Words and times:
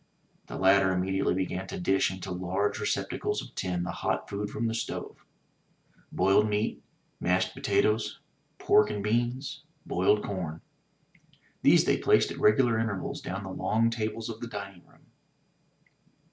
The 0.47 0.57
latter 0.57 0.91
immediately 0.91 1.35
began 1.35 1.67
to 1.67 1.79
dish 1.79 2.09
into 2.09 2.31
large 2.31 2.79
recep 2.79 3.09
tacles 3.11 3.39
of 3.39 3.53
tin 3.53 3.83
the 3.83 3.91
hot 4.01 4.27
food 4.27 4.49
from 4.49 4.65
the 4.65 4.73
stove— 4.73 5.23
^boiled 6.15 6.49
meat, 6.49 6.81
mashed 7.19 7.53
potatoes, 7.53 8.19
pork 8.57 8.89
and 8.89 9.03
beans, 9.03 9.61
boiled 9.85 10.23
com. 10.23 10.61
These 11.61 11.85
they 11.85 11.97
placed 11.99 12.31
at 12.31 12.39
regular 12.39 12.79
intervals 12.79 13.21
down 13.21 13.43
the 13.43 13.49
long 13.51 13.91
tables 13.91 14.27
of 14.27 14.39
the 14.39 14.47
dining 14.47 14.83
room. 14.87 15.05